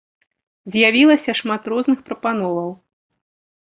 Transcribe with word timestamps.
З'явілася 0.75 1.37
шмат 1.43 1.71
розных 1.77 1.99
прапановаў. 2.11 2.69